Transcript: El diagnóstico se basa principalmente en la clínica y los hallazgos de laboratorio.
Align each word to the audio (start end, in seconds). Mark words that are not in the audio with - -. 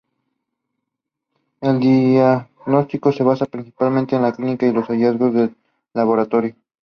El 1.61 1.79
diagnóstico 1.79 3.11
se 3.11 3.21
basa 3.21 3.45
principalmente 3.45 4.15
en 4.15 4.23
la 4.23 4.31
clínica 4.33 4.65
y 4.65 4.73
los 4.73 4.87
hallazgos 4.87 5.31
de 5.31 5.53
laboratorio. 5.93 6.55